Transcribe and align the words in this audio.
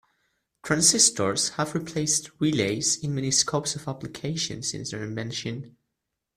Transistors 0.63 1.49
have 1.57 1.75
replaced 1.75 2.31
relays 2.39 2.97
in 3.03 3.13
many 3.13 3.29
scopes 3.29 3.75
of 3.75 3.87
application 3.87 4.63
since 4.63 4.89
their 4.89 5.03
invention. 5.03 5.77